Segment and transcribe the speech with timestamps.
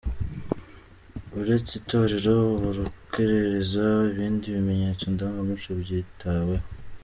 [1.41, 2.35] Uretse Itorero
[2.67, 6.65] Urukerereza, ibindi bimenyetso ndangamuco byitaweho.